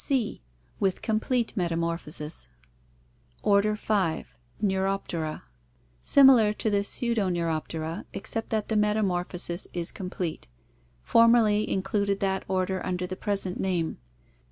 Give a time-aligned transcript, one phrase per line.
[0.03, 0.41] C.
[0.79, 2.47] With complete metamorphosis
[3.43, 4.35] Order 5.
[4.63, 5.43] Neuroptera.
[6.01, 10.47] Similar to the Pseudoneuroptera, except that the metamorphosis is complete.
[11.03, 13.99] Formerly included that order under the present name.